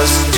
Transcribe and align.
just 0.00 0.29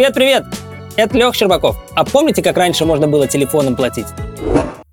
Привет-привет! 0.00 0.44
Это 0.96 1.18
Лех 1.18 1.34
Щербаков. 1.34 1.76
А 1.94 2.06
помните, 2.06 2.42
как 2.42 2.56
раньше 2.56 2.86
можно 2.86 3.06
было 3.06 3.26
телефоном 3.28 3.76
платить? 3.76 4.06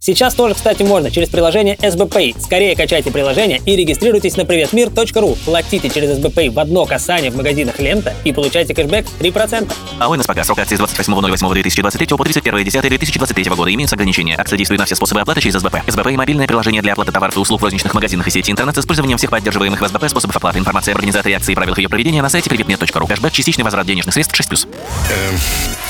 Сейчас 0.08 0.36
тоже, 0.36 0.56
кстати, 0.56 0.84
можно 0.84 1.12
через 1.12 1.28
приложение 1.28 1.76
SBPay. 1.76 2.42
Скорее 2.42 2.78
качайте 2.78 3.12
приложение 3.12 3.62
и 3.66 3.76
регистрируйтесь 3.76 4.38
на 4.38 4.46
приветмир.ру. 4.46 5.38
Платите 5.44 5.90
через 5.90 6.18
SBPay 6.18 6.50
в 6.50 6.58
одно 6.60 6.86
касание 6.86 7.30
в 7.30 7.36
магазинах 7.36 7.78
«Лента» 7.82 8.14
и 8.24 8.32
получайте 8.32 8.74
кэшбэк 8.74 9.06
3%. 9.20 9.70
АО 10.00 10.16
«НСПК». 10.16 10.46
Срок 10.46 10.60
акции 10.60 10.78
с 10.78 10.80
28.08.2023 10.80 12.16
по 12.16 12.24
31.10.2023 12.24 13.56
года. 13.58 13.74
Имеются 13.74 13.98
ограничения. 13.98 14.36
Акция 14.38 14.56
действует 14.56 14.80
на 14.80 14.86
все 14.86 14.96
способы 14.96 15.20
оплаты 15.20 15.42
через 15.42 15.56
СБП. 15.56 15.76
СБП 15.86 16.08
и 16.08 16.16
мобильное 16.16 16.48
приложение 16.48 16.82
для 16.82 16.94
оплаты 16.94 17.12
товаров 17.12 17.36
и 17.36 17.40
услуг 17.42 17.60
в 17.60 17.66
розничных 17.66 17.94
магазинах 17.94 18.26
и 18.28 18.32
сети 18.32 18.50
интернет 18.50 18.78
с 18.78 18.80
использованием 18.80 19.18
всех 19.18 19.30
поддерживаемых 19.30 19.82
в 19.82 19.88
СБП 19.90 20.08
способов 20.08 20.38
оплаты. 20.38 20.60
Информация 20.60 20.94
об 20.94 21.00
организаторе 21.00 21.36
акции 21.36 21.52
и 21.52 21.56
правилах 21.56 21.80
ее 21.80 21.90
проведения 21.90 22.22
на 22.22 22.30
сайте 22.30 22.50
приветмир.ру. 22.50 23.08
Кэшбэк, 23.08 23.34
частичный 23.34 23.66
возврат 23.66 23.86
денежных 23.86 24.14
средств 24.14 24.40
6+. 24.40 24.70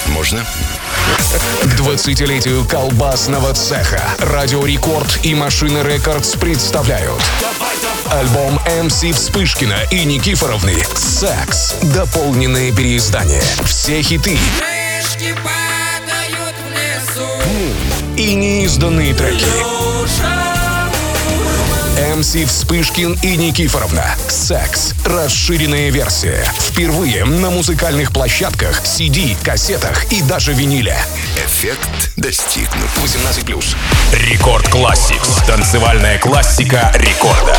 Можно? 0.08 0.44
К 1.62 1.80
20-летию 1.80 2.66
колбасного 2.68 3.54
цеха 3.54 4.07
Радио 4.20 4.66
Рекорд 4.66 5.20
и 5.24 5.36
Машина 5.36 5.84
Рекордс 5.84 6.36
представляют 6.36 7.22
альбом 8.12 8.60
МС 8.84 9.04
Вспышкина 9.04 9.78
и 9.92 10.06
Никифоровны 10.06 10.84
«Секс». 10.96 11.76
Дополненное 11.94 12.72
переиздание. 12.72 13.42
Все 13.66 14.02
хиты 14.02 14.38
и 18.16 18.34
неизданные 18.34 19.14
треки. 19.14 19.46
МС 22.16 22.36
Вспышкин 22.36 23.20
и 23.22 23.38
Никифоровна. 23.38 24.16
«Секс». 24.28 24.94
Расширенная 25.06 25.92
версия. 25.92 26.44
Впервые 26.60 27.26
на 27.26 27.52
музыкальных 27.52 28.12
площадках, 28.12 28.82
CD, 28.84 29.36
кассетах 29.44 30.12
и 30.12 30.22
даже 30.24 30.54
виниле. 30.54 30.98
Эффект 31.58 32.12
достигнут. 32.18 32.88
18+. 33.04 33.76
Record 34.30 34.70
Classix. 34.70 35.38
Танцевальная 35.48 36.20
классика 36.20 36.92
рекорда. 36.94 37.58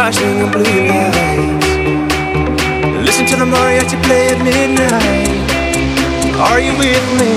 flashing 0.00 0.50
blue 0.50 0.88
lights. 0.88 1.68
Listen 3.04 3.26
to 3.26 3.36
the 3.36 3.44
mariachi 3.44 4.00
play 4.04 4.32
at 4.32 4.40
midnight. 4.40 5.28
Are 6.48 6.58
you 6.58 6.72
with 6.80 7.06
me? 7.20 7.30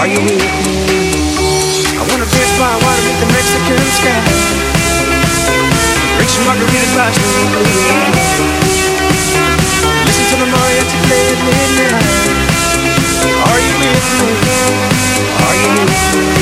Are 0.00 0.08
you 0.08 0.20
with 0.24 0.48
me? 0.64 0.72
I 2.00 2.02
wanna 2.08 2.24
dance 2.24 2.54
by 2.56 2.72
water 2.84 3.04
with 3.04 3.18
the 3.20 3.28
Mexican 3.36 3.84
sky. 4.00 4.20
Drink 6.16 6.30
some 6.32 6.44
margaritas, 6.48 6.88
flashing 6.96 7.44
blue 7.52 7.80
lights. 7.90 8.28
Listen 10.08 10.24
to 10.32 10.36
the 10.40 10.48
mariachi 10.54 10.98
play 11.04 11.24
at 11.34 11.40
midnight. 11.48 12.00
Are 13.44 13.60
you 13.66 13.74
with 13.82 14.08
me? 14.16 14.30
Are 15.44 15.56
you 15.60 15.68
with 15.76 15.92
me? 16.16 16.41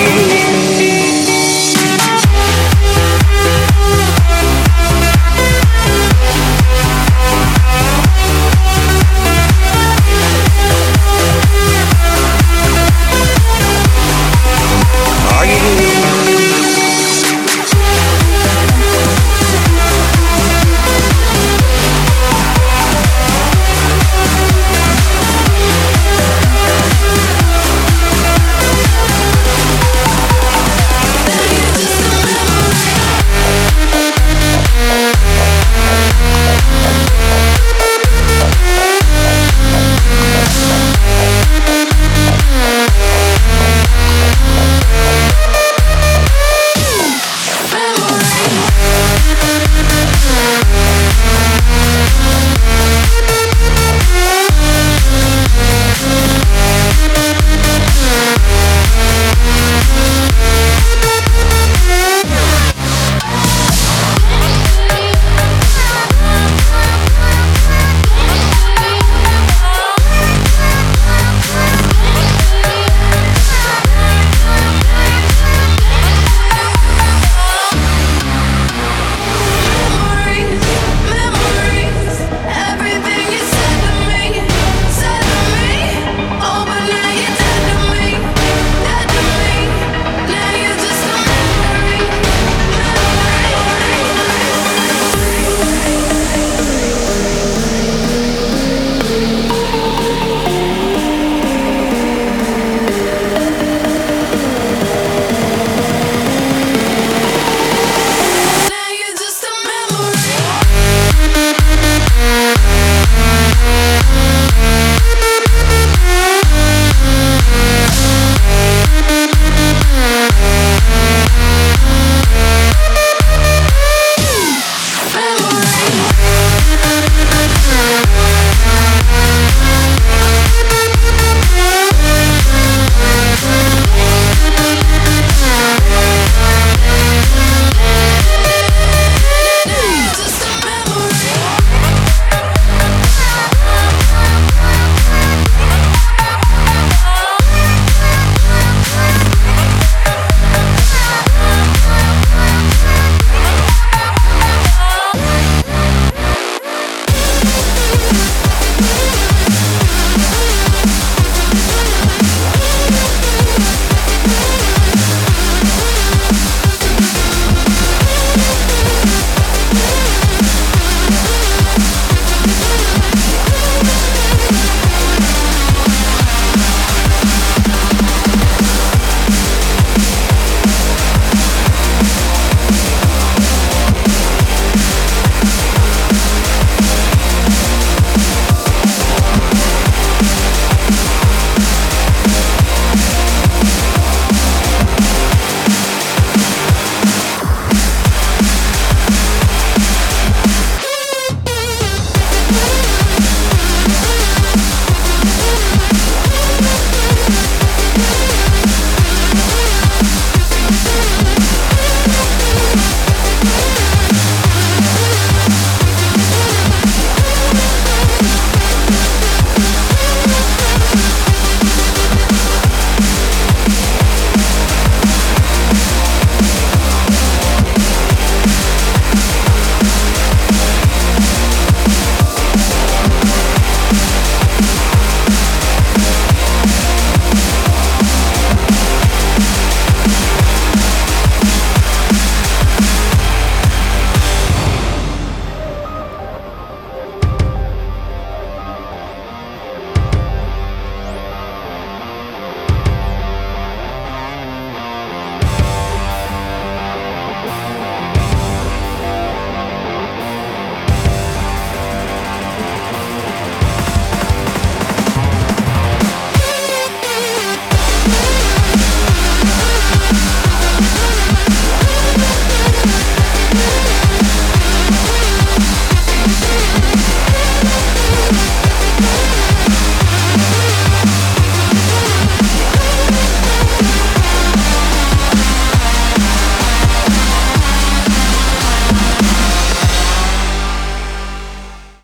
me. 0.00 0.79